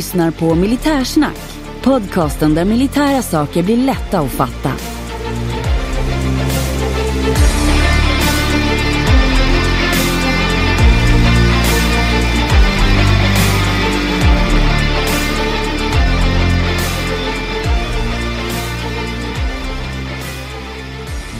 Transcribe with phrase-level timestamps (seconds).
[0.00, 1.38] lyssnar på Militärsnack,
[1.82, 4.72] podcasten där militära saker blir lätta att fatta.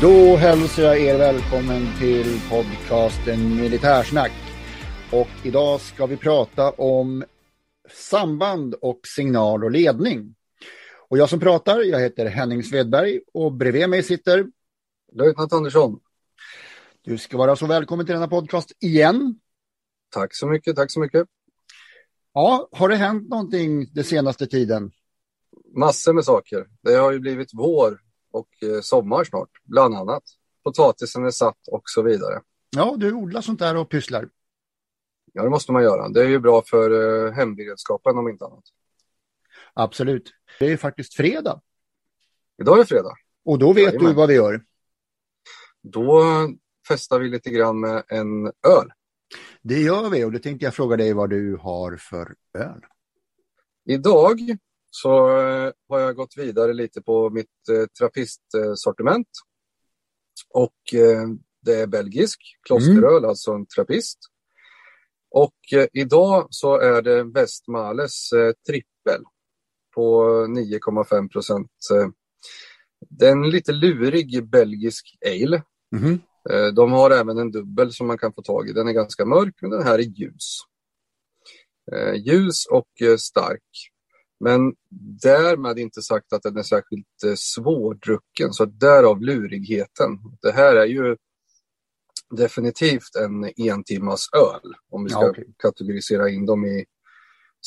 [0.01, 4.33] Då hälsar jag er välkommen till podcasten Militärsnack.
[5.11, 7.25] Och idag ska vi prata om
[7.95, 10.35] samband och signal och ledning.
[11.09, 14.47] Och jag som pratar, jag heter Henning Svedberg och bredvid mig sitter
[15.13, 16.01] Löjtnant Andersson.
[17.03, 19.41] Du ska vara så välkommen till denna podcast igen.
[20.11, 21.27] Tack så mycket, tack så mycket.
[22.35, 24.91] Ja, har det hänt någonting den senaste tiden?
[25.77, 26.67] Massor med saker.
[26.83, 28.01] Det har ju blivit vår
[28.33, 30.23] och eh, sommar snart, bland annat.
[30.65, 32.41] Potatisen är satt och så vidare.
[32.77, 34.29] Ja, du odlar sånt där och pysslar.
[35.33, 36.09] Ja, det måste man göra.
[36.09, 36.91] Det är ju bra för
[37.27, 38.65] eh, hemberedskapen om inte annat.
[39.75, 40.33] Absolut.
[40.59, 41.61] Det är faktiskt fredag.
[42.61, 43.15] Idag är det fredag.
[43.45, 44.09] Och då vet Jajamän.
[44.09, 44.65] du vad vi gör.
[45.83, 46.23] Då
[46.89, 48.93] festar vi lite grann med en öl.
[49.63, 52.85] Det gör vi och då tänkte jag fråga dig vad du har för öl.
[53.85, 54.41] Idag
[54.91, 59.29] så eh, har jag gått vidare lite på mitt eh, trappistsortiment.
[60.49, 61.29] Och eh,
[61.61, 64.19] det är belgisk klosteröl, alltså en trappist.
[65.31, 69.23] Och eh, idag så är det Westmales eh, trippel
[69.95, 71.71] på 9,5 procent.
[71.95, 72.09] Eh,
[73.09, 75.63] det är en lite lurig belgisk ale.
[76.51, 78.73] Eh, de har även en dubbel som man kan få tag i.
[78.73, 80.59] Den är ganska mörk, men den här är ljus.
[82.17, 83.91] Ljus och stark.
[84.45, 84.61] Men
[85.23, 90.19] därmed inte sagt att den är särskilt svårdrucken, så därav lurigheten.
[90.43, 91.17] Det här är ju
[92.31, 95.55] definitivt en entimmas öl, om vi ska Ja, okej.
[95.57, 96.85] kategorisera in dem i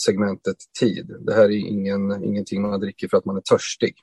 [0.06, 1.16] segmentet tid.
[1.20, 3.96] Det här är ingen, ingenting man dricker för att man är törstig.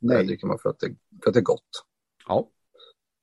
[0.00, 0.26] Det här Nej.
[0.26, 1.70] dricker man för att, det, för att det är gott.
[2.28, 2.48] Ja,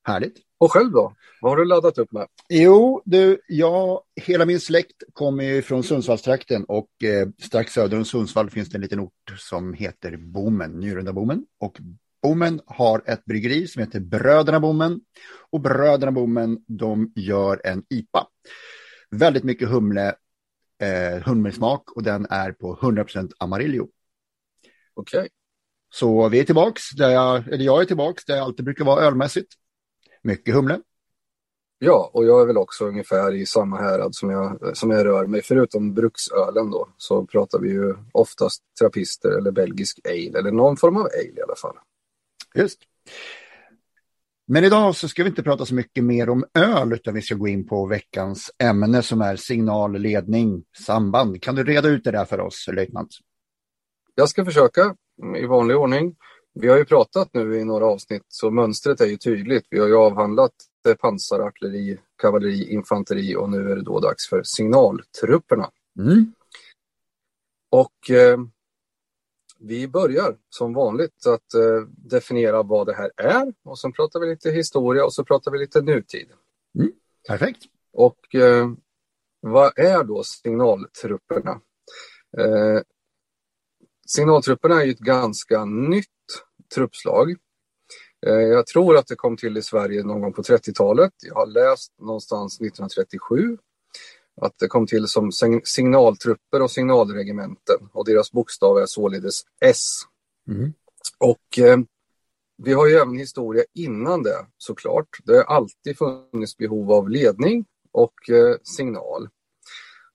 [0.04, 0.38] härligt.
[0.58, 1.16] Och själv då?
[1.42, 2.28] Vad har du laddat upp med?
[2.50, 8.50] Jo, du, jag, hela min släkt kommer från Sundsvallstrakten och eh, strax söder om Sundsvall
[8.50, 11.46] finns det en liten ort som heter Bommen, Njurunda-Bommen.
[11.60, 11.78] Och
[12.24, 15.02] Bommen har ett bryggeri som heter Bröderna Bommen.
[15.52, 18.28] Och Bröderna Bommen, de gör en IPA.
[19.12, 20.16] Väldigt mycket humle,
[20.82, 23.90] eh, humlesmak och den är på 100% Amarillo.
[24.94, 25.30] Okej.
[25.94, 29.02] Så vi är tillbaks, där jag, eller jag är tillbaks där jag alltid brukar vara
[29.02, 29.54] ölmässigt.
[30.22, 30.80] Mycket humle.
[31.80, 35.26] Ja, och jag är väl också ungefär i samma härad som jag, som jag rör
[35.26, 35.42] mig.
[35.42, 40.98] Förutom bruksölen då, så pratar vi ju oftast trappister eller belgisk ale, eller någon form
[40.98, 41.76] av ale i alla fall.
[42.54, 42.80] Just.
[44.48, 47.36] Men idag så ska vi inte prata så mycket mer om öl utan vi ska
[47.36, 51.42] gå in på veckans ämne som är signal, ledning, samband.
[51.42, 53.10] Kan du reda ut det där för oss, löjtnant?
[54.16, 54.96] Jag ska försöka
[55.38, 56.16] i vanlig ordning.
[56.54, 59.68] Vi har ju pratat nu i några avsnitt, så mönstret är ju tydligt.
[59.70, 60.52] Vi har ju avhandlat
[60.88, 65.70] eh, pansarartilleri, kavalleri, infanteri och nu är det då dags för signaltrupperna.
[66.00, 66.34] Mm.
[67.72, 68.38] Och eh,
[69.66, 74.28] vi börjar som vanligt att eh, definiera vad det här är och sen pratar vi
[74.28, 76.28] lite historia och så pratar vi lite nutid.
[77.28, 77.64] Perfekt.
[77.94, 78.72] Och eh,
[79.40, 81.62] vad är då signaltrupperna?
[82.38, 82.82] Eh,
[84.08, 86.08] signaltrupperna är ju ett ganska nytt
[86.76, 87.32] truppslag.
[88.26, 91.14] Eh, jag tror att det kom till i Sverige någon gång på 30-talet.
[91.22, 93.58] Jag har läst någonstans 1937
[94.42, 100.00] att det kom till som sign- signaltrupper och signalregementen och deras bokstav är således S.
[100.48, 100.74] Mm.
[101.20, 101.78] Och eh,
[102.58, 105.08] vi har ju även historia innan det såklart.
[105.24, 109.30] Det har alltid funnits behov av ledning och eh, signal.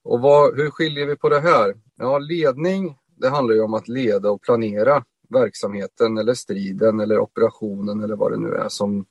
[0.03, 1.75] Och vad, hur skiljer vi på det här?
[1.97, 8.05] Ja, ledning, det handlar ju om att leda och planera verksamheten eller striden eller operationen
[8.05, 9.07] eller vad det nu är som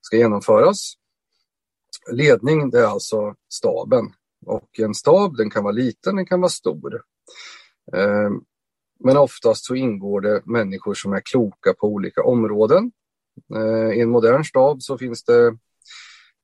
[0.00, 0.94] ska genomföras.
[2.12, 4.12] Ledning, det är alltså staben.
[4.46, 7.02] Och en stab, den kan vara liten, den kan vara stor.
[7.96, 8.30] Eh,
[9.04, 12.92] Men oftast så ingår det människor som är kloka på olika områden.
[13.54, 15.56] Eh, I en modern stab så finns det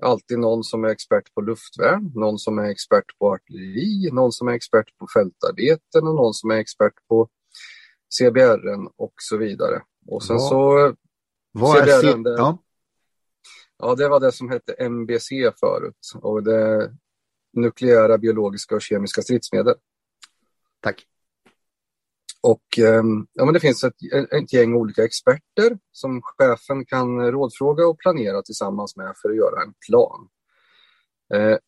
[0.02, 4.48] alltid någon som är expert på luftvärn, någon som är expert på artilleri, någon som
[4.48, 7.28] är expert på fältarbeten och någon som är expert på
[8.18, 9.82] CBR och så vidare.
[10.06, 10.94] Och sen så...
[11.52, 12.58] Vad är CBR, det- ja.
[13.78, 15.28] Ja, det var det som hette MBC
[15.60, 16.92] förut och det
[17.60, 19.74] nukleära, biologiska och kemiska stridsmedel.
[20.80, 21.06] Tack.
[22.40, 23.94] Och ehm, ja, men det finns ett,
[24.32, 29.62] ett gäng olika experter som chefen kan rådfråga och planera tillsammans med för att göra
[29.62, 30.28] en plan.
[31.34, 31.58] Eh,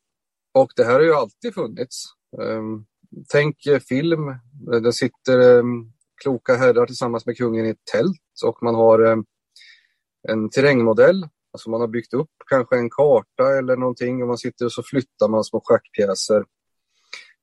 [0.54, 2.04] och det här har ju alltid funnits.
[2.42, 2.84] Ehm,
[3.28, 4.34] tänk eh, film,
[4.72, 5.92] Eh, det sitter ehm,
[6.22, 9.24] kloka herrar tillsammans med kungen i ett tält och man har ehm,
[10.28, 11.28] en terrängmodell.
[11.52, 14.82] Alltså man har byggt upp kanske en karta eller någonting och man sitter och så
[14.82, 16.44] flyttar man små schackpjäser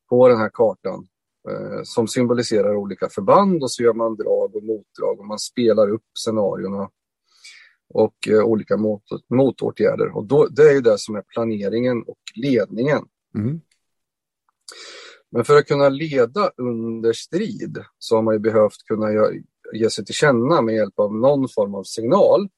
[0.10, 1.08] på den här kartan
[1.50, 5.90] eh, som symboliserar olika förband och så gör man drag och motdrag och man spelar
[5.90, 6.90] upp scenarierna
[7.90, 10.18] och eh, olika mot, motåtgärder.
[10.18, 13.06] Och då, det är ju det som är planeringen och ledningen.
[13.36, 13.62] Mm.
[15.32, 19.44] Men för att kunna leda under strid så har man ju behövt kunna gö-
[19.74, 22.50] ge sig till känna med hjälp av någon form av signal.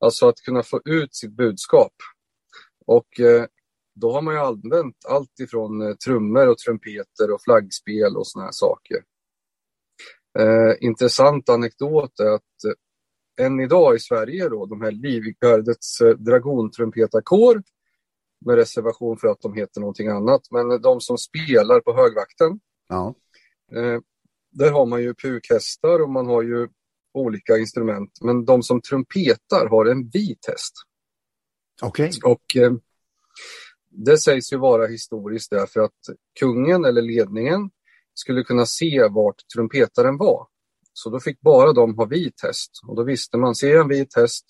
[0.00, 1.92] Alltså att kunna få ut sitt budskap.
[2.86, 3.44] Och eh,
[3.94, 8.44] då har man ju använt allt ifrån eh, trummor och trumpeter och flaggspel och såna
[8.44, 8.96] här saker.
[10.38, 12.64] Eh, intressant anekdot är att
[13.38, 17.62] eh, än idag i Sverige då, de här Livgardets eh, dragontrumpetarkår
[18.46, 23.14] med reservation för att de heter någonting annat, men de som spelar på högvakten, Ja.
[24.50, 26.68] där har man ju pukhästar och man har ju
[27.14, 30.74] olika instrument, men de som trumpetar har en vit häst.
[31.82, 32.10] Okej.
[32.24, 32.72] Och eh,
[33.90, 35.98] det sägs ju vara historiskt därför att
[36.40, 37.70] kungen eller ledningen
[38.14, 40.46] skulle kunna se vart trumpetaren var.
[40.92, 43.88] Så då fick bara de ha vit häst och då visste man, ser jag en
[43.88, 44.44] vit häst,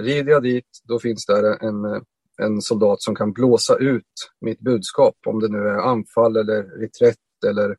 [0.00, 2.04] rider jag dit, då finns där en,
[2.42, 7.44] en soldat som kan blåsa ut mitt budskap, om det nu är anfall eller reträtt
[7.46, 7.76] eller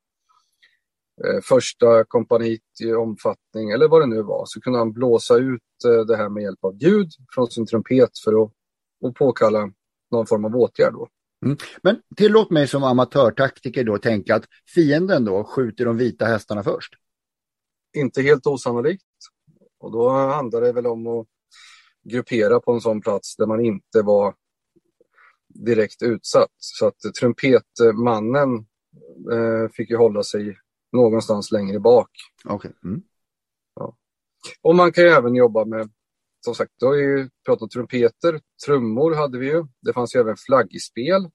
[1.44, 6.06] första kompaniet i omfattning eller vad det nu var, så kunde han blåsa ut eh,
[6.06, 8.52] det här med hjälp av ljud från sin trumpet för att
[9.04, 9.72] och påkalla
[10.12, 10.94] någon form av åtgärd.
[10.94, 11.08] Då.
[11.82, 14.46] Men tillåt mig som amatörtaktiker då tänka att
[14.76, 16.94] fienden då skjuter de vita hästarna först.
[17.98, 19.04] Inte helt osannolikt.
[19.80, 21.28] Och då handlar det väl om att
[22.04, 24.36] gruppera på en sån plats där man inte var
[25.48, 26.52] direkt utsatt.
[26.58, 28.56] Så att trumpetmannen
[29.32, 30.58] eh, fick ju hålla sig
[30.94, 32.10] någonstans längre bak.
[32.46, 32.72] Okej.
[32.84, 33.04] Mm.
[34.62, 35.90] Och man kan ju även jobba med,
[36.46, 39.66] som sagt, då har vi pratat trumpeter, trummor hade vi ju.
[39.82, 41.30] Det fanns ju även flaggspel.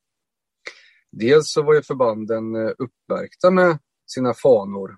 [1.13, 4.97] Dels så var ju förbanden eh, uppmärkta med sina fanor.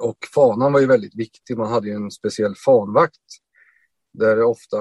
[0.00, 1.58] Och fanan var ju väldigt viktig.
[1.58, 3.22] Man hade ju en speciell fanvakt.
[4.12, 4.78] Där ofta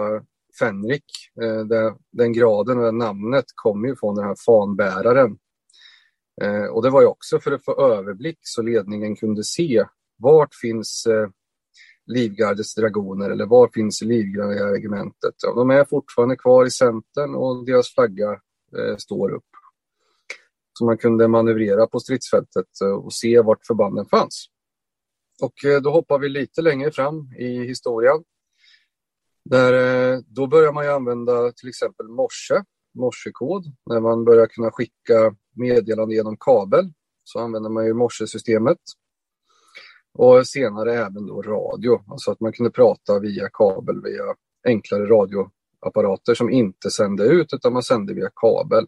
[0.59, 1.05] Fenrik,
[1.41, 5.37] eh, där, den graden och det namnet kommer ju från den här fanbäraren.
[6.41, 9.85] Eh, och det var ju också för att få överblick så ledningen kunde se
[10.17, 11.29] vart finns eh,
[12.05, 15.35] Livgardets dragoner eller var finns Livgarderegementet?
[15.43, 18.31] Ja, de är fortfarande kvar i centern och deras flagga
[18.77, 19.43] eh, står upp.
[20.73, 24.45] Så man kunde manövrera på stridsfältet eh, och se vart förbanden fanns.
[25.41, 28.23] Och eh, då hoppar vi lite längre fram i historien.
[29.45, 32.56] Där, eh, då börjar man ju använda till exempel morse,
[32.97, 33.66] morsekod.
[33.85, 38.77] När man börjar kunna skicka meddelande genom kabel så använder man ju morsesystemet.
[40.13, 44.23] Och senare även då radio, alltså att man kunde prata via kabel, via
[44.68, 48.87] enklare radioapparater som inte sände ut utan man sände via kabel.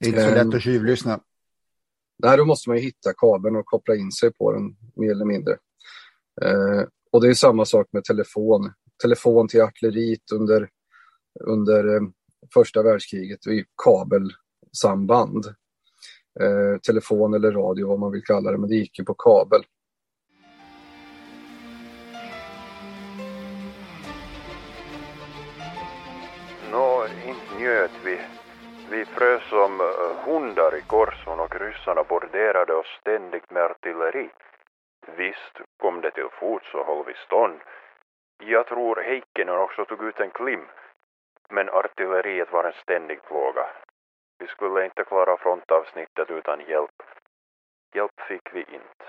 [0.00, 1.20] Det är inte så lätt att tjuvlyssna.
[2.18, 5.24] Där då måste man ju hitta kabeln och koppla in sig på den mer eller
[5.24, 5.52] mindre.
[6.42, 6.82] Eh,
[7.12, 8.72] och det är samma sak med telefon.
[9.02, 10.68] Telefon till artilleriet under,
[11.40, 12.00] under eh,
[12.54, 15.46] första världskriget i kabelsamband.
[16.40, 19.62] Eh, telefon eller radio, vad man vill kalla det, men det gick ju på kabel.
[26.72, 28.18] Nå, inte njöt vi.
[28.90, 29.86] Vi frös som eh,
[30.26, 34.28] hundar i korson och ryssarna borderade oss ständigt med artilleri.
[35.16, 37.58] Visst, kom det till fots så höll vi stånd.
[38.46, 40.64] Jag tror Heikkinen också tog ut en klim.
[41.50, 43.66] Men artilleriet var en ständig plåga.
[44.38, 46.98] Vi skulle inte klara frontavsnittet utan hjälp.
[47.94, 49.06] Hjälp fick vi inte.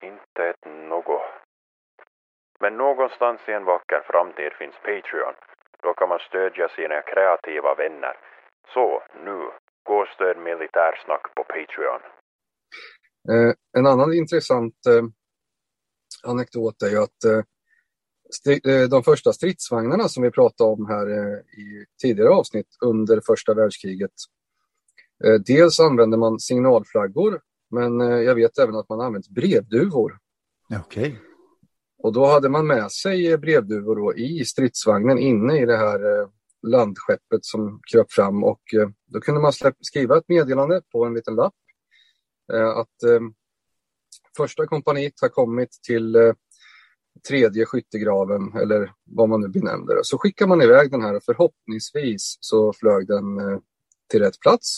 [0.00, 1.22] Inte ett något.
[2.60, 5.34] Men någonstans i en vacker framtid finns Patreon.
[5.82, 8.16] Då kan man stödja sina kreativa vänner.
[8.74, 9.50] Så, nu,
[9.88, 12.00] gå och stöd militärsnack på Patreon.
[13.30, 15.04] Eh, en annan intressant eh,
[16.30, 17.42] anekdot är ju att eh,
[18.90, 24.10] de första stridsvagnarna som vi pratade om här eh, i tidigare avsnitt under första världskriget.
[25.24, 30.18] Eh, dels använde man signalflaggor, men jag vet även att man använt brevduvor.
[30.80, 31.08] Okej.
[31.08, 31.16] Okay.
[32.02, 36.28] Och då hade man med sig brevduvor i stridsvagnen inne i det här
[36.66, 38.60] landskeppet som kröp fram och
[39.06, 41.54] då kunde man skriva ett meddelande på en liten lapp
[42.74, 43.28] att
[44.36, 46.34] första kompaniet har kommit till
[47.28, 50.04] tredje skyttegraven eller vad man nu benämner det.
[50.04, 53.58] Så skickar man iväg den här och förhoppningsvis så flög den eh,
[54.10, 54.76] till rätt plats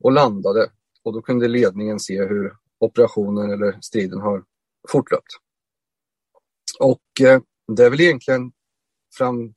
[0.00, 0.70] och landade.
[1.02, 4.44] Och då kunde ledningen se hur operationen eller striden har
[4.88, 5.36] fortlöpt.
[6.80, 7.40] Och eh,
[7.76, 8.52] det är väl egentligen
[9.18, 9.54] fram...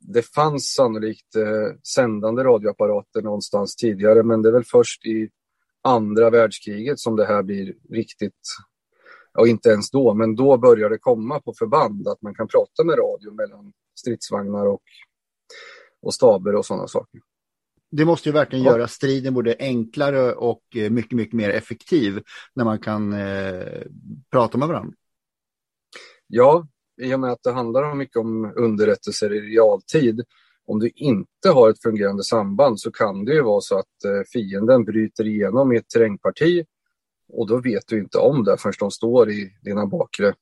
[0.00, 5.30] Det fanns sannolikt eh, sändande radioapparater någonstans tidigare men det är väl först i
[5.82, 8.40] andra världskriget som det här blir riktigt
[9.38, 12.84] och inte ens då, men då börjar det komma på förband att man kan prata
[12.84, 14.82] med radio mellan stridsvagnar och,
[16.02, 17.20] och staber och sådana saker.
[17.90, 18.70] Det måste ju verkligen ja.
[18.70, 22.22] göra striden både enklare och eh, mycket, mycket mer effektiv
[22.54, 23.82] när man kan eh,
[24.30, 24.96] prata med varandra.
[26.26, 26.66] Ja,
[27.02, 30.22] i och med att det handlar mycket om underrättelser i realtid.
[30.66, 34.22] Om du inte har ett fungerande samband så kan det ju vara så att eh,
[34.32, 36.64] fienden bryter igenom i ett terrängparti
[37.28, 40.34] och då vet du inte om det förrän de står i dina bakre,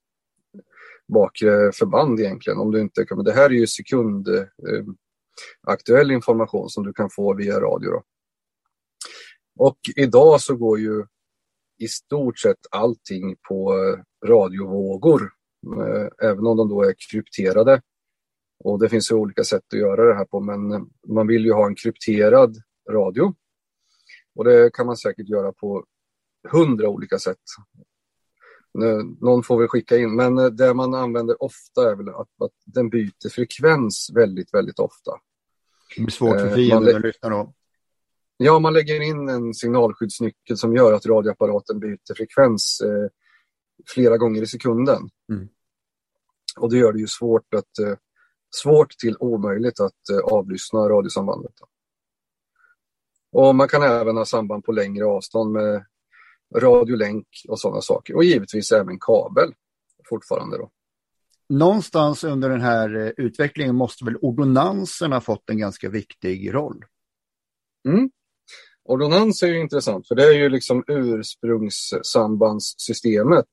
[1.08, 2.58] bakre förband egentligen.
[2.58, 4.44] Om du inte kan, det här är ju sekund eh,
[5.66, 7.90] aktuell information som du kan få via radio.
[7.90, 8.02] Då.
[9.58, 11.04] Och idag så går ju
[11.78, 15.30] i stort sett allting på eh, radiovågor,
[15.80, 17.82] eh, även om de då är krypterade.
[18.64, 21.44] Och det finns ju olika sätt att göra det här på, men eh, man vill
[21.44, 22.56] ju ha en krypterad
[22.90, 23.34] radio.
[24.34, 25.84] Och det kan man säkert göra på
[26.50, 27.38] hundra olika sätt.
[29.20, 32.52] Någon får vi skicka in, men eh, det man använder ofta är väl att, att
[32.64, 35.10] den byter frekvens väldigt, väldigt ofta.
[35.96, 37.52] Det blir svårt för eh, fienden att lyssna då.
[38.36, 43.08] Ja, man lägger in en signalskyddsnyckel som gör att radioapparaten byter frekvens eh,
[43.86, 45.08] flera gånger i sekunden.
[45.32, 45.48] Mm.
[46.56, 47.94] Och det gör det ju svårt, att, eh,
[48.62, 51.54] svårt till omöjligt att eh, avlyssna radiosambandet.
[53.32, 55.86] Och man kan även ha samband på längre avstånd med
[56.54, 58.16] radiolänk och sådana saker.
[58.16, 59.54] Och givetvis även kabel
[60.08, 60.58] fortfarande.
[60.58, 60.70] Då.
[61.48, 66.84] Någonstans under den här eh, utvecklingen måste väl ordonanserna fått en ganska viktig roll?
[67.88, 68.10] Mm.
[68.84, 73.48] Ordonans är ju intressant för det är ju liksom ursprungssambandssystemet.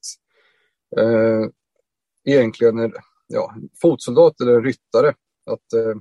[0.98, 1.48] Eh,
[2.26, 2.94] egentligen en
[3.28, 5.14] ja, fotsoldat eller ryttare.
[5.46, 5.96] Att eh,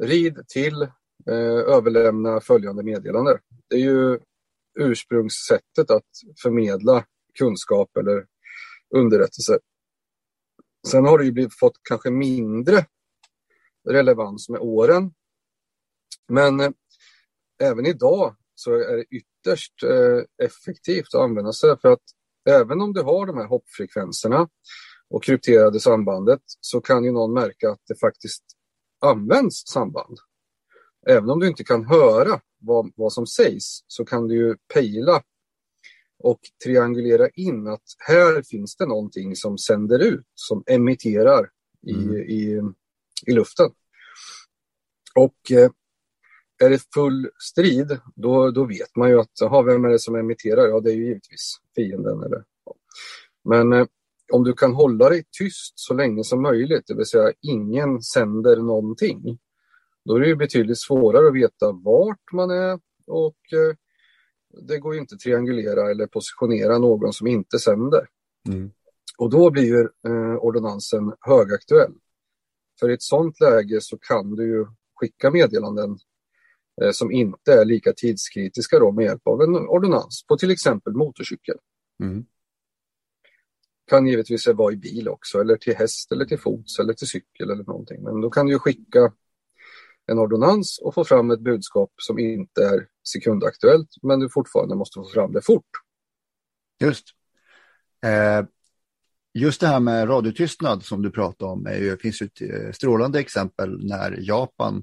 [0.00, 0.82] rid till,
[1.30, 3.38] eh, överlämna följande meddelande.
[3.68, 4.18] Det är ju
[4.78, 6.08] ursprungssättet att
[6.42, 7.04] förmedla
[7.38, 8.26] kunskap eller
[8.94, 9.58] underrättelse.
[10.88, 12.86] Sen har det ju blivit, fått kanske mindre
[13.88, 15.14] relevans med åren.
[16.28, 16.70] Men eh,
[17.62, 22.02] även idag så är det ytterst eh, effektivt att använda sig för att
[22.48, 24.48] även om du har de här hoppfrekvenserna
[25.10, 28.44] och krypterade sambandet så kan ju någon märka att det faktiskt
[29.00, 30.18] används samband.
[31.06, 35.22] Även om du inte kan höra vad, vad som sägs så kan du ju pejla
[36.22, 41.50] och triangulera in att här finns det någonting som sänder ut, som emitterar
[41.86, 42.16] i, mm.
[42.16, 42.62] i,
[43.26, 43.70] i luften.
[45.14, 45.70] Och eh,
[46.62, 50.14] är det full strid, då, då vet man ju att aha, vem är det som
[50.14, 50.66] emitterar?
[50.66, 52.22] Ja, det är ju givetvis fienden.
[52.22, 52.74] Eller, ja.
[53.44, 53.86] Men eh,
[54.32, 58.56] om du kan hålla dig tyst så länge som möjligt, det vill säga ingen sänder
[58.56, 59.38] någonting,
[60.10, 63.76] då är det betydligt svårare att veta vart man är och eh,
[64.68, 68.06] det går inte att triangulera eller positionera någon som inte sänder.
[68.48, 68.70] Mm.
[69.18, 71.92] Och då blir ju eh, ordonansen högaktuell.
[72.80, 75.98] För i ett sådant läge så kan du ju skicka meddelanden
[76.82, 80.92] eh, som inte är lika tidskritiska då med hjälp av en ordonans på till exempel
[80.92, 81.56] motorcykel.
[82.02, 82.24] Mm.
[83.86, 87.50] Kan givetvis vara i bil också eller till häst eller till fots eller till cykel
[87.50, 88.02] eller någonting.
[88.02, 89.12] Men då kan du ju skicka
[90.10, 95.00] en ordonnans och få fram ett budskap som inte är sekundaktuellt men du fortfarande måste
[95.00, 95.68] få fram det fort.
[96.80, 97.04] Just.
[98.06, 98.46] Eh,
[99.34, 103.20] just det här med radiotystnad som du pratade om, är ju, finns ett eh, strålande
[103.20, 104.82] exempel när Japan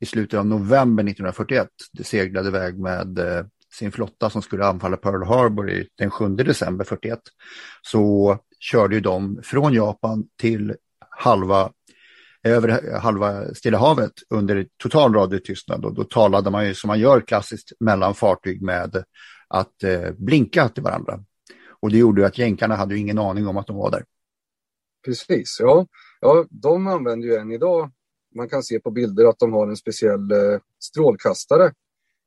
[0.00, 1.68] i slutet av november 1941
[2.04, 6.84] seglade iväg med eh, sin flotta som skulle anfalla Pearl Harbor i, den 7 december
[6.84, 7.20] 41.
[7.82, 10.74] Så körde ju de från Japan till
[11.10, 11.72] halva
[12.50, 17.20] över halva Stilla havet under total radiotystnad och då talade man ju som man gör
[17.20, 19.04] klassiskt mellan fartyg med
[19.48, 21.20] att eh, blinka till varandra.
[21.80, 24.04] Och det gjorde att jänkarna hade ingen aning om att de var där.
[25.04, 25.86] Precis, ja.
[26.20, 26.44] ja.
[26.50, 27.90] De använder ju än idag,
[28.34, 31.72] man kan se på bilder att de har en speciell eh, strålkastare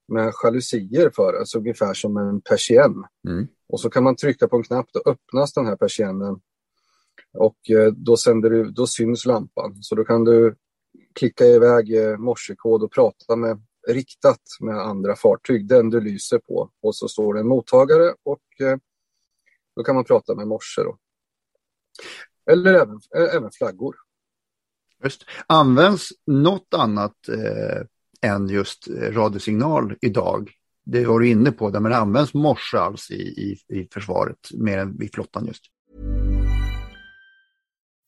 [0.08, 3.04] med jalusier för, alltså ungefär som en persienn.
[3.28, 3.48] Mm.
[3.70, 6.40] Och så kan man trycka på en knapp, då öppnas den här persiennen
[7.34, 9.84] och eh, då, sänder du, då syns lampan.
[9.84, 10.56] Så då kan du
[11.14, 16.72] klicka iväg eh, morsekod och prata med riktat med andra fartyg, den du lyser på.
[16.82, 18.78] Och så står det en mottagare och eh,
[19.76, 20.82] då kan man prata med morse.
[20.82, 20.98] Då.
[22.52, 23.00] Eller även,
[23.34, 23.96] även flaggor.
[25.04, 25.26] Just.
[25.48, 30.52] Används något annat eh, än just radiosignal idag?
[30.86, 34.78] Det var du inne på, där, men används morse alls i, i, i försvaret mer
[34.78, 35.64] än i flottan just?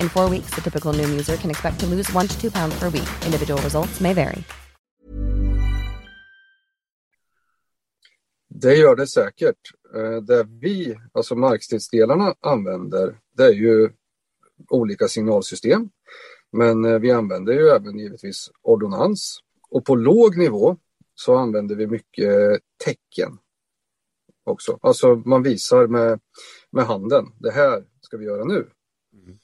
[0.00, 2.78] In four weeks, the typical Noom user can expect to lose one to two pounds
[2.78, 3.08] per week.
[3.24, 4.42] Individual results may vary.
[8.48, 9.58] Det gör det säkert.
[9.94, 13.90] Eh, det vi, alltså markstridsdelarna, använder, det är ju
[14.68, 15.90] olika signalsystem.
[16.52, 19.38] Men eh, vi använder ju även givetvis ordonnans.
[19.70, 20.76] Och på låg nivå
[21.14, 23.38] så använder vi mycket tecken
[24.44, 24.78] också.
[24.82, 26.20] Alltså man visar med,
[26.70, 28.70] med handen, det här ska vi göra nu.
[29.12, 29.38] Mm.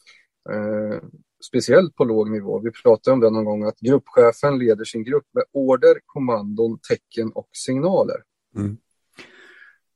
[0.50, 0.98] Eh,
[1.44, 2.60] speciellt på låg nivå.
[2.60, 7.32] Vi pratade om det någon gång att gruppchefen leder sin grupp med order, kommandon, tecken
[7.34, 8.16] och signaler.
[8.56, 8.76] Mm.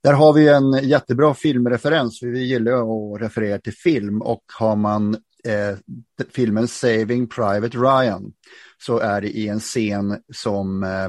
[0.03, 2.23] Där har vi en jättebra filmreferens.
[2.23, 5.79] Vi gillar att referera till film och har man eh,
[6.31, 8.33] filmen Saving Private Ryan
[8.79, 11.09] så är det i en scen som eh,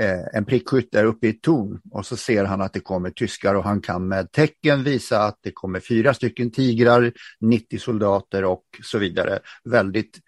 [0.00, 3.10] eh, en prickskytt är uppe i ett torn och så ser han att det kommer
[3.10, 8.44] tyskar och han kan med tecken visa att det kommer fyra stycken tigrar, 90 soldater
[8.44, 9.38] och så vidare.
[9.64, 10.20] Väldigt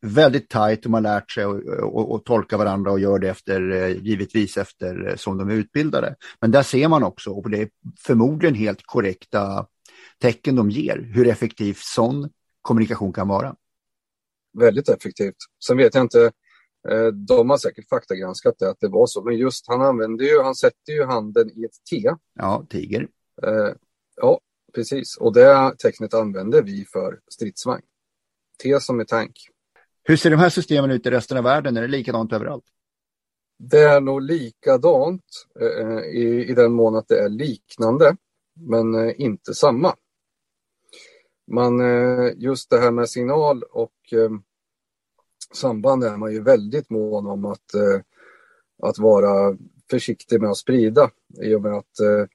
[0.00, 4.56] väldigt tajt och man lärt sig att tolka varandra och gör det efter, eh, givetvis
[4.56, 6.14] efter eh, som de är utbildade.
[6.40, 9.66] Men där ser man också, och det är förmodligen helt korrekta
[10.20, 12.30] tecken de ger, hur effektiv sån
[12.62, 13.54] kommunikation kan vara.
[14.58, 15.36] Väldigt effektivt.
[15.66, 16.30] Sen vet jag inte,
[17.12, 20.54] de har säkert faktagranskat det att det var så, men just han använder ju, han
[20.54, 22.10] sätter ju handen i ett T.
[22.34, 23.08] Ja, tiger.
[24.16, 24.40] Ja,
[24.74, 25.16] precis.
[25.16, 27.82] Och det tecknet använder vi för stridsvagn.
[28.62, 29.48] T som är tank.
[30.02, 31.76] Hur ser de här systemen ut i resten av världen?
[31.76, 32.64] Är det likadant överallt?
[33.58, 35.24] Det är nog likadant
[35.60, 38.16] eh, i, i den mån att det är liknande,
[38.60, 39.94] men eh, inte samma.
[41.52, 44.30] Man, eh, just det här med signal och eh,
[45.56, 48.00] samband är man ju väldigt mån om att, eh,
[48.82, 49.56] att vara
[49.90, 51.10] försiktig med att sprida.
[51.42, 52.26] I och med att eh,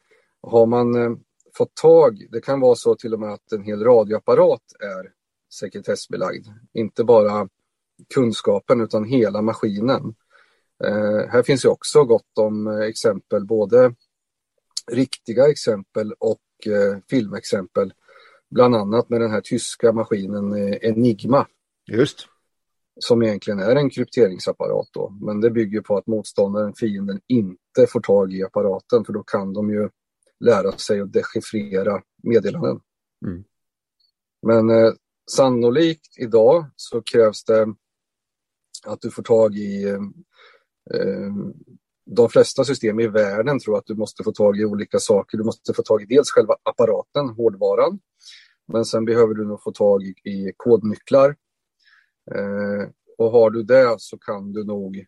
[0.42, 1.12] har man eh,
[1.58, 5.12] fått tag, det kan vara så till och med att en hel radioapparat är
[5.54, 6.48] sekretessbelagd.
[6.74, 7.50] Inte bara
[8.14, 10.16] kunskapen utan hela maskinen.
[10.84, 13.96] Eh, här finns ju också gott om eh, exempel, både
[14.92, 17.94] riktiga exempel och eh, filmexempel.
[18.50, 21.48] Bland annat med den här tyska maskinen eh, Enigma.
[21.88, 22.28] Just.
[23.04, 28.00] Som egentligen är en krypteringsapparat då, men det bygger på att motståndaren, fienden, inte får
[28.00, 29.90] tag i apparaten för då kan de ju
[30.40, 32.80] lära sig att dechiffrera meddelanden.
[33.26, 33.44] Mm.
[34.42, 34.94] Men eh,
[35.32, 37.68] sannolikt idag så krävs det
[38.86, 39.90] att du får tag i
[40.94, 41.32] eh,
[42.06, 45.38] de flesta system i världen tror att du måste få tag i olika saker.
[45.38, 48.00] Du måste få tag i dels själva apparaten, hårdvaran,
[48.74, 51.36] men sen behöver du nog få tag i, i kodnycklar.
[52.36, 55.06] Eh, och har du det så kan du nog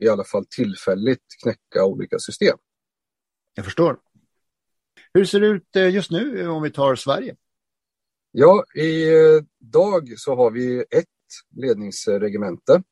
[0.00, 2.58] i alla fall tillfälligt knäcka olika system.
[3.54, 3.98] Jag förstår.
[5.14, 7.36] Hur ser det ut eh, just nu om vi tar Sverige?
[8.32, 11.06] Ja, idag eh, så har vi ett
[11.56, 12.82] ledningsregemente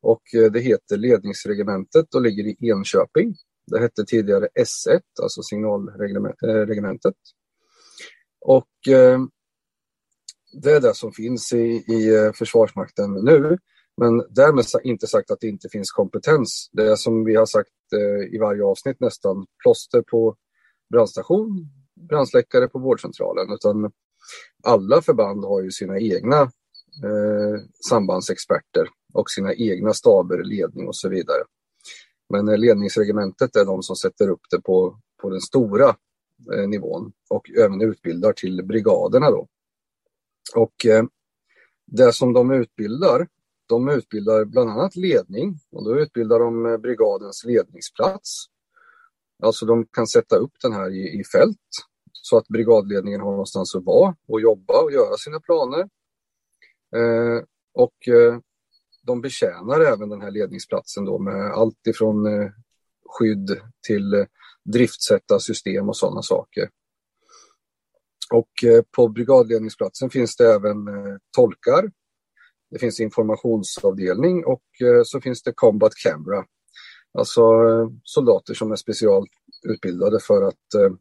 [0.00, 3.34] och eh, det heter ledningsregementet och ligger i Enköping.
[3.66, 7.14] Det hette tidigare S1, alltså signalregementet.
[8.40, 8.68] Och
[10.62, 13.58] det är det som finns i, i eh, Försvarsmakten nu.
[13.96, 16.70] Men därmed inte sagt att det inte finns kompetens.
[16.72, 20.36] Det är som vi har sagt eh, i varje avsnitt nästan, plåster på
[20.90, 21.68] brandstation,
[22.08, 23.52] brandsläckare på vårdcentralen.
[23.52, 23.92] Utan
[24.62, 26.40] alla förband har ju sina egna
[27.04, 31.42] eh, sambandsexperter och sina egna staber, ledning och så vidare.
[32.30, 35.96] Men eh, ledningsregementet är de som sätter upp det på, på den stora
[36.52, 39.30] eh, nivån och även utbildar till brigaderna.
[39.30, 39.46] Då.
[40.54, 41.04] Och eh,
[41.86, 43.28] det som de utbildar,
[43.66, 48.46] de utbildar bland annat ledning och då utbildar de eh, brigadens ledningsplats.
[49.42, 51.58] Alltså de kan sätta upp den här i, i fält
[52.12, 55.88] så att brigadledningen har någonstans att vara och jobba och göra sina planer.
[56.96, 57.42] Eh,
[57.74, 58.38] och eh,
[59.02, 62.50] de betjänar även den här ledningsplatsen då med allt ifrån eh,
[63.04, 64.24] skydd till eh,
[64.64, 66.68] driftsätta system och sådana saker.
[68.30, 71.90] Och eh, på brigadledningsplatsen finns det även eh, tolkar.
[72.70, 76.44] Det finns informationsavdelning och eh, så finns det combat camera.
[77.18, 77.42] Alltså
[78.02, 80.94] soldater som är specialutbildade för att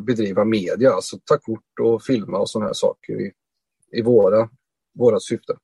[0.00, 3.32] bedriva media, alltså ta kort och filma och sådana här saker i,
[3.92, 4.48] i våra,
[4.98, 5.56] våra syften.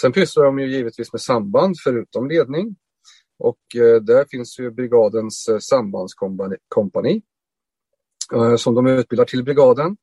[0.00, 2.76] Sen pysslar de ju givetvis med samband förutom ledning.
[3.38, 3.60] Och
[4.02, 7.22] där finns ju brigadens sambandskompani
[8.32, 9.96] Eh, som de utbildar till brigaden.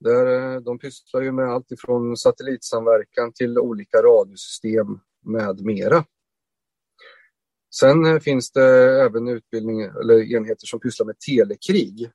[0.00, 6.04] Där eh, de pysslar ju med allt ifrån satellitsamverkan till olika radiosystem med mera.
[7.74, 12.10] Sen eh, finns det även utbildning eller enheter som pysslar med telekrig.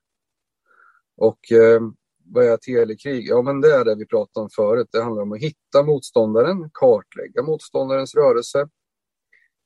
[1.17, 1.81] Och eh,
[2.25, 3.27] vad är telekrig?
[3.27, 4.87] Ja, men det är det vi pratade om förut.
[4.91, 8.69] Det handlar om att hitta motståndaren, kartlägga motståndarens rörelse,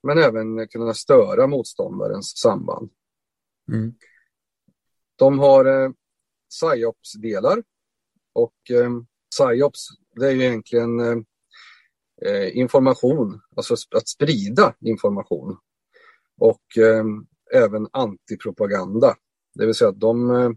[0.03, 2.91] men även kunna störa motståndarens samband.
[3.71, 3.93] Mm.
[5.15, 5.91] De har eh,
[6.49, 7.63] PSYOPS-delar
[8.33, 8.89] och eh,
[9.35, 11.17] PSYOPS det är ju egentligen eh,
[12.25, 15.57] eh, information, alltså att sprida information
[16.37, 17.05] och eh,
[17.63, 19.15] även antipropaganda.
[19.55, 20.49] Det vill säga att de, eh,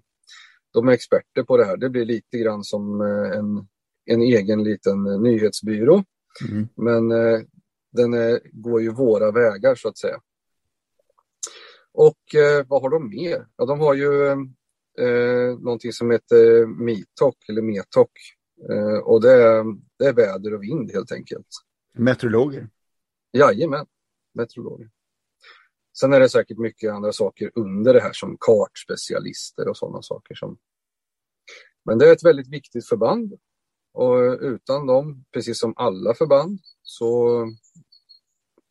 [0.72, 1.76] de är experter på det här.
[1.76, 3.68] Det blir lite grann som eh, en,
[4.04, 6.04] en egen liten nyhetsbyrå.
[6.50, 6.68] Mm.
[6.76, 7.08] Men
[7.92, 10.20] den är, går ju våra vägar så att säga.
[11.94, 13.46] Och eh, vad har de mer?
[13.57, 14.26] Ja, de har ju
[14.98, 18.09] eh, någonting som heter MITOC eller METOC.
[18.70, 19.64] Eh, och det är,
[19.98, 21.46] det är väder och vind helt enkelt.
[21.98, 22.68] Meteorologer?
[23.33, 23.87] Jajamän,
[24.35, 24.90] meteorologer.
[25.98, 30.35] Sen är det säkert mycket andra saker under det här som kartspecialister och sådana saker.
[30.35, 30.59] Som...
[31.85, 33.38] Men det är ett väldigt viktigt förband
[33.92, 37.40] och utan dem, precis som alla förband, så,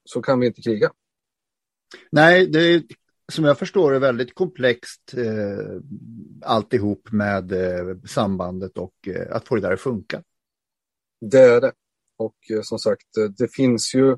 [0.05, 0.91] så kan vi inte kriga.
[2.11, 2.83] Nej, det
[3.33, 5.81] som jag förstår är väldigt komplext eh,
[6.41, 10.23] alltihop med eh, sambandet och eh, att få det där att funka.
[11.21, 11.71] Det är det.
[12.17, 14.17] Och eh, som sagt, eh, det finns ju,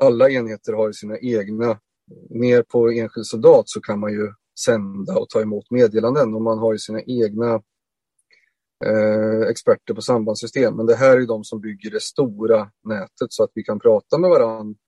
[0.00, 1.80] alla enheter har sina egna,
[2.30, 4.32] ner på enskild soldat så kan man ju
[4.64, 7.54] sända och ta emot meddelanden och man har ju sina egna
[8.84, 10.76] eh, experter på sambandssystem.
[10.76, 14.18] Men det här är de som bygger det stora nätet så att vi kan prata
[14.18, 14.78] med varandra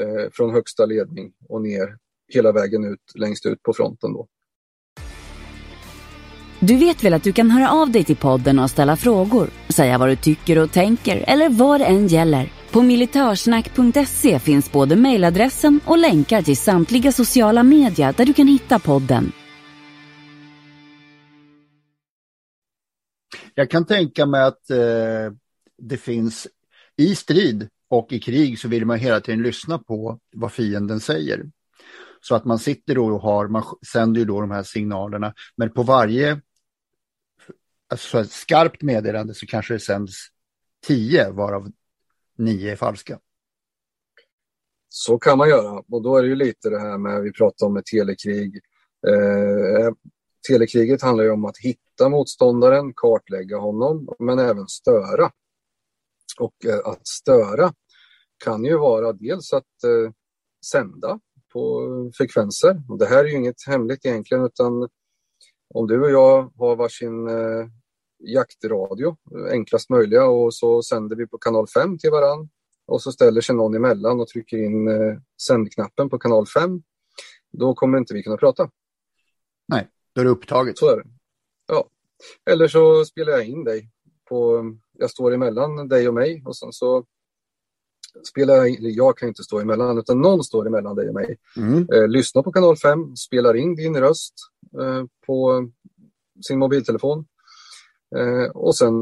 [0.00, 1.98] eh, från högsta ledning och ner
[2.34, 4.26] hela vägen ut, längst ut på fronten då.
[6.60, 9.98] Du vet väl att du kan höra av dig till podden och ställa frågor, säga
[9.98, 12.52] vad du tycker och tänker eller vad det än gäller.
[12.70, 18.78] På militörsnack.se finns både mejladressen och länkar till samtliga sociala medier där du kan hitta
[18.78, 19.32] podden.
[23.54, 25.32] Jag kan tänka mig att eh,
[25.78, 26.48] det finns
[26.96, 31.42] i strid och i krig så vill man hela tiden lyssna på vad fienden säger.
[32.20, 35.70] Så att man sitter då och har, man sänder ju då de här signalerna, men
[35.70, 36.40] på varje
[37.88, 40.26] alltså skarpt meddelande så kanske det sänds
[40.86, 41.72] tio varav
[42.38, 43.18] nio är falska.
[44.88, 47.66] Så kan man göra och då är det ju lite det här med, vi pratar
[47.66, 48.60] om ett telekrig.
[49.08, 49.94] Eh,
[50.48, 55.30] telekriget handlar ju om att hitta motståndaren, kartlägga honom, men även störa.
[56.38, 57.72] Och eh, att störa
[58.44, 60.12] kan ju vara dels att eh,
[60.66, 61.20] sända
[61.52, 62.82] på frekvenser.
[62.88, 64.88] Och det här är ju inget hemligt egentligen utan
[65.74, 67.66] om du och jag har varsin eh,
[68.18, 69.16] jaktradio,
[69.50, 72.48] enklast möjliga, och så sänder vi på kanal 5 till varann
[72.86, 76.82] och så ställer sig någon emellan och trycker in eh, sändknappen på kanal 5,
[77.52, 78.70] då kommer inte vi kunna prata.
[79.68, 80.78] Nej, då är det upptaget.
[80.78, 81.04] Så är det.
[81.66, 81.88] Ja.
[82.50, 83.90] Eller så spelar jag in dig.
[84.28, 87.04] På, jag står emellan dig och mig och sen så
[88.30, 91.36] spela, jag kan inte stå emellan, utan någon står emellan dig och mig.
[91.56, 91.88] Mm.
[91.94, 94.34] Eh, lyssna på kanal 5, spelar in din röst
[94.80, 95.68] eh, på
[96.46, 97.26] sin mobiltelefon.
[98.16, 98.92] eh, och sen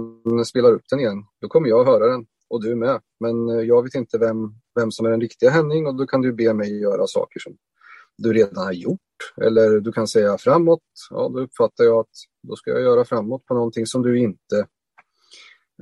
[0.46, 1.24] spelar upp den igen.
[1.40, 3.00] Då kommer jag höra den och du med.
[3.20, 6.20] Men eh, jag vet inte vem, vem som är den riktiga Henning och då kan
[6.22, 7.56] du be mig göra saker som
[8.18, 9.00] du redan har gjort.
[9.42, 10.82] Eller du kan säga framåt.
[11.10, 12.10] Ja, då uppfattar jag att
[12.48, 14.66] då ska jag göra framåt på någonting som du inte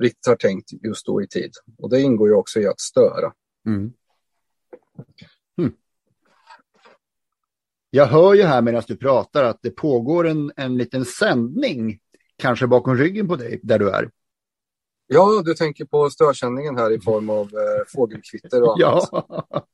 [0.01, 1.51] riktigt har tänkt just då i tid.
[1.77, 3.33] Och det ingår ju också i att störa.
[3.65, 3.93] Mm.
[5.57, 5.73] Hmm.
[7.89, 11.99] Jag hör ju här medan du pratar att det pågår en, en liten sändning,
[12.37, 14.09] kanske bakom ryggen på dig, där du är.
[15.07, 19.09] Ja, du tänker på störsändningen här i form av eh, fågelkvitter och annat.
[19.11, 19.67] Ja.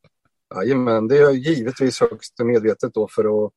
[0.55, 3.51] Jajamän, det är givetvis högst medvetet då för att,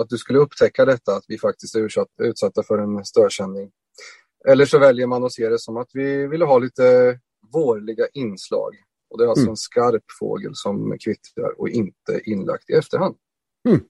[0.00, 3.70] att du skulle upptäcka detta, att vi faktiskt är utsatt, utsatta för en störsändning.
[4.48, 7.18] Eller så väljer man att se det som att vi ville ha lite
[7.52, 8.74] vårliga inslag.
[9.10, 9.50] Och det är alltså Mm.
[9.50, 13.16] en skarp fågel som kvittrar och inte inlagt i efterhand.
[13.68, 13.80] Mm.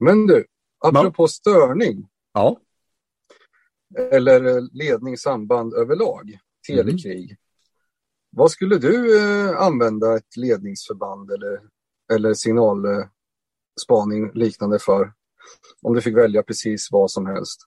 [0.00, 0.46] Men du,
[0.84, 2.60] apropå störning ja.
[3.98, 7.36] eller ledning, samband överlag, telekrig.
[8.30, 11.60] Vad skulle du eh, använda ett ledningsförband eller,
[12.12, 15.12] eller signalspaning liknande för?
[15.82, 17.60] Om du fick välja precis vad som helst.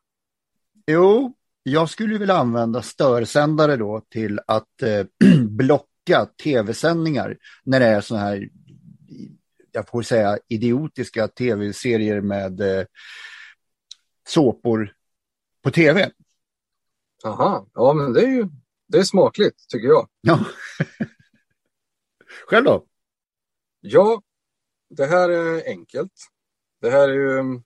[0.88, 5.06] Jo, jag skulle vilja använda störsändare då till att eh,
[5.50, 8.50] blocka tv-sändningar när det är så här,
[9.72, 12.86] jag får säga idiotiska tv-serier med eh,
[14.28, 14.94] såpor
[15.62, 16.12] på tv.
[17.26, 18.50] Aha, ja men det är ju
[18.88, 20.08] det är smakligt tycker jag.
[20.22, 20.46] Ja.
[22.48, 22.86] Själv då?
[23.82, 24.22] Ja,
[24.90, 26.12] det här är enkelt.
[26.82, 27.62] Det här är ju,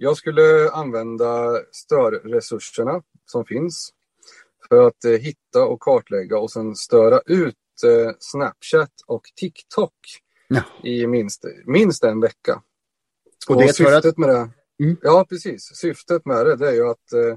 [0.00, 3.90] jag skulle använda störresurserna som finns
[4.68, 7.54] för att eh, hitta och kartlägga och sen störa ut
[7.86, 9.94] eh, Snapchat och TikTok
[10.48, 10.62] Ja.
[10.84, 12.62] i minst, minst en vecka.
[13.48, 14.50] Och Och, det syftet att- med det,
[14.84, 14.96] Mm.
[15.02, 17.36] ja precis, syftet med det, det är ju att eh,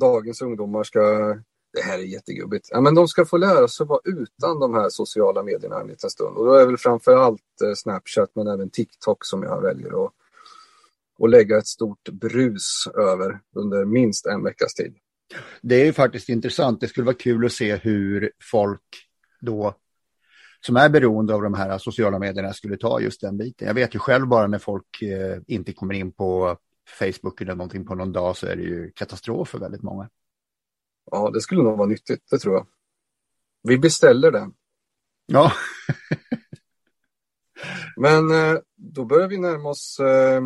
[0.00, 1.00] dagens ungdomar ska,
[1.72, 4.88] det här är jättegubbigt, ja, men de ska få lära sig vara utan de här
[4.88, 6.36] sociala medierna en liten stund.
[6.36, 10.12] Och då är väl framför allt eh, Snapchat men även TikTok som jag väljer att,
[11.24, 14.96] att lägga ett stort brus över under minst en veckas tid.
[15.62, 16.80] Det är ju faktiskt intressant.
[16.80, 18.82] Det skulle vara kul att se hur folk
[19.40, 19.74] då
[20.60, 23.66] som är beroende av de här sociala medierna skulle ta just den biten.
[23.66, 26.58] Jag vet ju själv bara när folk eh, inte kommer in på
[26.98, 30.08] Facebook eller någonting på någon dag så är det ju katastrof för väldigt många.
[31.10, 32.66] Ja, det skulle nog vara nyttigt, det tror jag.
[33.62, 34.52] Vi beställer den.
[35.26, 35.52] Ja,
[37.96, 40.42] Men eh, då börjar vi närma oss eh,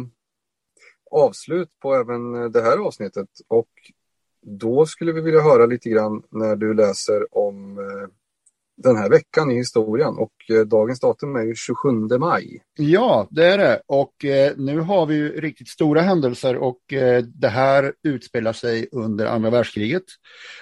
[1.13, 3.29] avslut på även eh, det här avsnittet.
[3.49, 3.69] Och
[4.43, 8.09] då skulle vi vilja höra lite grann när du läser om eh,
[8.83, 12.63] den här veckan i historien och eh, dagens datum är ju 27 maj.
[12.77, 13.83] ja det är det.
[13.87, 18.89] Och eh, nu har vi ju riktigt stora händelser och eh, det här utspelar sig
[18.93, 20.05] under andra världskriget.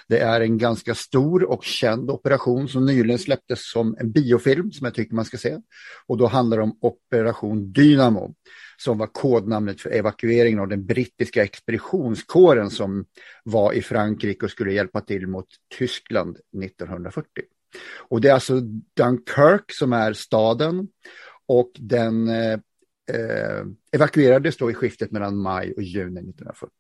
[0.09, 4.85] Det är en ganska stor och känd operation som nyligen släpptes som en biofilm som
[4.85, 5.59] jag tycker man ska se.
[6.07, 8.35] Och då handlar det om Operation Dynamo
[8.81, 13.05] som var kodnamnet för evakueringen av den brittiska expeditionskåren som
[13.45, 15.47] var i Frankrike och skulle hjälpa till mot
[15.79, 17.27] Tyskland 1940.
[17.99, 18.61] Och det är alltså
[18.97, 20.89] Dunkirk som är staden
[21.47, 22.53] och den eh,
[23.13, 26.71] eh evakuerades då i skiftet mellan maj och juni 1940.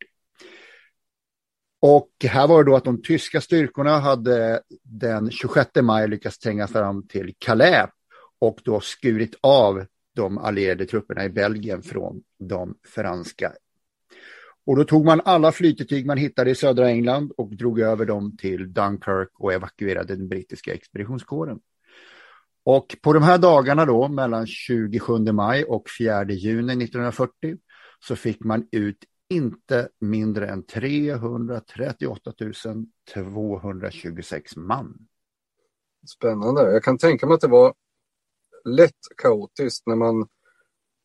[1.82, 6.66] Och här var det då att de tyska styrkorna hade den 26 maj lyckats tränga
[6.66, 7.90] fram till Calais
[8.38, 13.52] och då skurit av de allierade trupperna i Belgien från de franska.
[14.66, 18.36] Och då tog man alla flytetyg man hittade i södra England och drog över dem
[18.36, 21.60] till Dunkirk och evakuerade den brittiska expeditionskåren.
[22.64, 27.56] Och på de här dagarna då, mellan 27 maj och 4 juni 1940,
[28.00, 32.32] så fick man ut inte mindre än 338
[33.12, 35.06] 226 man.
[36.08, 36.72] Spännande.
[36.72, 37.74] Jag kan tänka mig att det var
[38.64, 40.28] lätt kaotiskt när man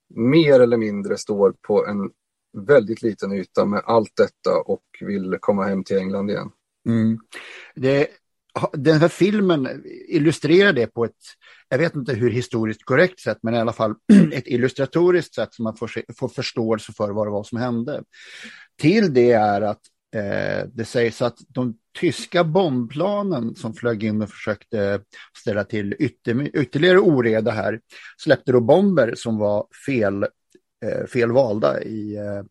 [0.10, 2.12] mer eller mindre står på en
[2.56, 6.52] väldigt liten yta med allt detta och vill komma hem till England igen.
[6.88, 7.20] Mm.
[7.76, 8.08] Det,
[8.74, 11.12] den här filmen illustrerar det på ett,
[11.70, 13.96] jag vet inte hur historiskt korrekt sätt, men i alla fall
[14.34, 18.04] ett illustratoriskt sätt som man får, se, får förståelse för vad det var som hände.
[18.82, 19.82] Till det är att
[20.16, 25.02] eh, det sägs att de tyska bombplanen som flög in och försökte
[25.38, 27.80] ställa till ytter, ytterligare oreda här
[28.18, 30.26] släppte då bomber som var fel,
[31.08, 32.44] fel valda i eh,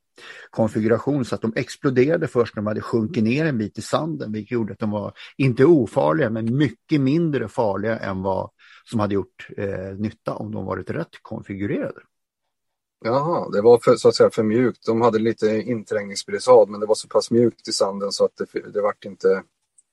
[0.51, 4.33] konfiguration så att de exploderade först när de hade sjunkit ner en bit i sanden
[4.33, 8.51] vilket gjorde att de var inte ofarliga men mycket mindre farliga än vad
[8.91, 12.01] som hade gjort eh, nytta om de varit rätt konfigurerade.
[13.05, 14.87] Jaha, det var för, så att säga för mjukt.
[14.87, 18.61] De hade lite inträngningsbrisad men det var så pass mjukt i sanden så att det,
[18.73, 19.43] det vart inte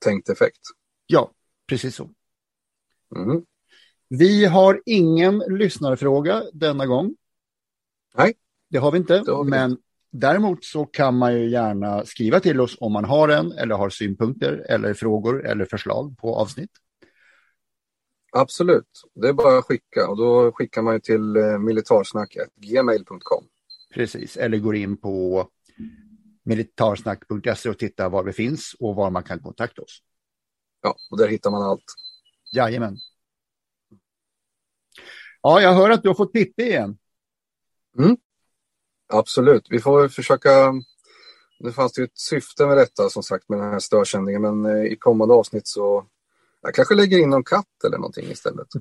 [0.05, 0.61] tänkt effekt.
[1.07, 1.31] Ja,
[1.67, 2.09] precis så.
[3.15, 3.41] Mm.
[4.09, 7.15] Vi har ingen lyssnarfråga denna gång.
[8.13, 8.33] Nej.
[8.69, 9.77] Det har vi inte, har vi men
[10.11, 13.89] däremot så kan man ju gärna skriva till oss om man har en eller har
[13.89, 16.71] synpunkter eller frågor eller förslag på avsnitt.
[18.33, 23.45] Absolut, det är bara att skicka och då skickar man ju till eh, militarsnack.gmail.com.
[23.93, 25.47] Precis, eller går in på
[26.43, 29.99] militarsnack.se och tittar var vi finns och var man kan kontakta oss.
[30.81, 31.83] Ja, och där hittar man allt.
[32.55, 32.97] Jajamän.
[35.41, 36.97] Ja, jag hör att du har fått Pippi igen.
[39.13, 40.73] Absolut, vi får försöka.
[41.59, 44.91] Det fanns ju ett syfte med detta som sagt med den här störsändningen men eh,
[44.91, 46.05] i kommande avsnitt så
[46.61, 48.67] jag kanske lägger in någon katt eller någonting istället.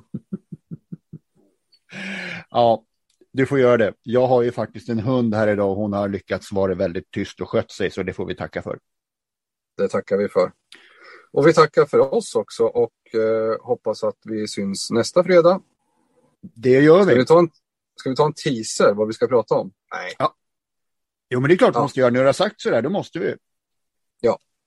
[2.51, 2.85] Ja,
[3.33, 3.95] du får göra det.
[4.03, 7.41] Jag har ju faktiskt en hund här idag och hon har lyckats vara väldigt tyst
[7.41, 8.79] och skött sig så det får vi tacka för.
[9.77, 10.53] Det tackar vi för.
[11.33, 15.63] Och vi tackar för oss också och eh, hoppas att vi syns nästa fredag.
[16.41, 17.19] Det gör Ska vi.
[17.19, 17.51] vi, ta en,
[18.01, 19.73] ska vi ta en teaser vad vi ska prata om?
[19.95, 20.15] Nej.
[21.31, 21.83] Jo, men det är klart vi Ja.
[21.83, 22.11] måste göra.
[22.11, 23.35] När du har sagt sådär, då måste vi.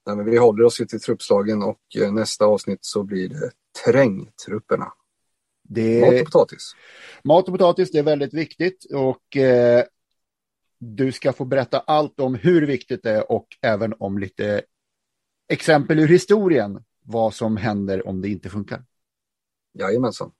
[0.06, 3.50] Nej, men vi håller oss ju till truppslagen och eh, nästa avsnitt så blir det
[3.84, 4.92] trängtrupperna.
[5.62, 6.72] Det Mat och potatis.
[7.24, 9.84] Mat och potatis, det är väldigt viktigt och eh,
[10.78, 14.62] du ska få berätta allt om hur viktigt det är och även om lite
[15.48, 18.84] exempel ur historien, vad som händer om det inte funkar.
[19.78, 20.32] Jajamensan.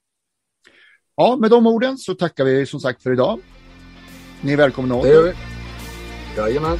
[1.17, 3.41] Ja, med de orden så tackar vi som sagt för idag.
[4.41, 5.35] Ni är välkomna Det gör åter.
[6.35, 6.41] vi.
[6.41, 6.79] Jajamän.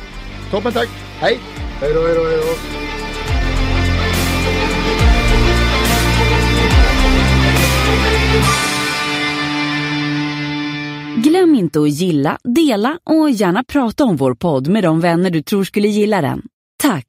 [0.51, 0.89] Toppen tack,
[1.21, 1.39] hej!
[1.81, 2.55] Hej då, hej då, hej då.
[11.17, 15.43] Glöm inte att gilla, dela och gärna prata om vår podd med de vänner du
[15.43, 16.43] tror skulle gilla den.
[16.83, 17.07] Tack!